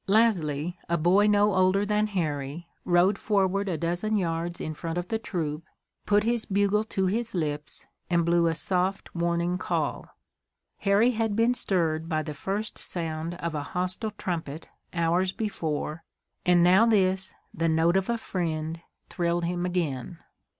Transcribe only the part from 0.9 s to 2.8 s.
boy no older than Harry,